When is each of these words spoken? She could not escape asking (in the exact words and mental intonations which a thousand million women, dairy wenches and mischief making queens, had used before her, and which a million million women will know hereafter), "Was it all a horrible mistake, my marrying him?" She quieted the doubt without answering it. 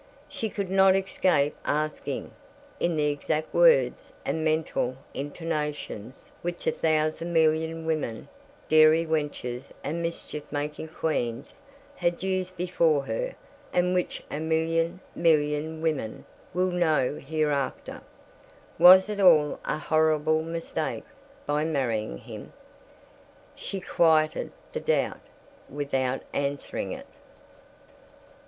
She 0.27 0.49
could 0.49 0.71
not 0.71 0.95
escape 0.95 1.55
asking 1.63 2.31
(in 2.79 2.95
the 2.95 3.05
exact 3.09 3.53
words 3.53 4.11
and 4.25 4.43
mental 4.43 4.97
intonations 5.13 6.31
which 6.41 6.65
a 6.65 6.71
thousand 6.71 7.33
million 7.33 7.85
women, 7.85 8.27
dairy 8.67 9.05
wenches 9.05 9.69
and 9.83 10.01
mischief 10.01 10.41
making 10.51 10.87
queens, 10.87 11.61
had 11.97 12.23
used 12.23 12.57
before 12.57 13.03
her, 13.05 13.35
and 13.71 13.93
which 13.93 14.23
a 14.31 14.39
million 14.39 15.01
million 15.13 15.83
women 15.83 16.25
will 16.51 16.71
know 16.71 17.17
hereafter), 17.23 18.01
"Was 18.79 19.07
it 19.07 19.19
all 19.19 19.59
a 19.65 19.77
horrible 19.77 20.41
mistake, 20.41 21.05
my 21.47 21.63
marrying 21.63 22.17
him?" 22.17 22.53
She 23.53 23.79
quieted 23.79 24.51
the 24.73 24.79
doubt 24.79 25.21
without 25.69 26.23
answering 26.33 26.91
it. 26.91 27.05